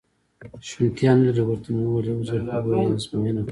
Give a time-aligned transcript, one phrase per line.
[0.67, 3.49] شونېتیا نه لري، ورته مې وویل: یو ځل خو به یې ازموینه کړو.